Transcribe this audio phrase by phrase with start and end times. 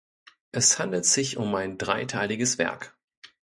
[0.51, 2.97] Es handelt sich um ein dreiteiliges Werk.